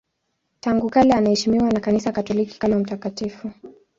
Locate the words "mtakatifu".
2.79-3.51